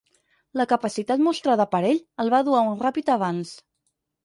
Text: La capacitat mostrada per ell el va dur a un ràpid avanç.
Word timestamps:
La 0.61 0.65
capacitat 0.71 1.21
mostrada 1.25 1.67
per 1.75 1.83
ell 1.91 2.01
el 2.25 2.33
va 2.37 2.41
dur 2.49 2.59
a 2.63 2.65
un 2.73 2.83
ràpid 2.83 3.15
avanç. 3.19 3.55